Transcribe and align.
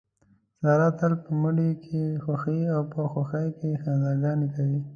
ساره 0.61 0.89
تل 0.99 1.13
په 1.23 1.31
مړي 1.43 1.69
کې 1.85 2.01
خوښي 2.23 2.61
او 2.75 2.81
په 2.93 3.01
خوښۍ 3.11 3.47
کې 3.59 3.69
خندا 3.81 4.11
ګانې 4.23 4.47
کوي. 4.55 4.79